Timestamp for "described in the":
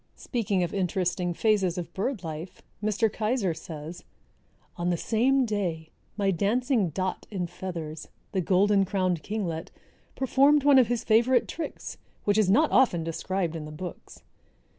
13.03-13.71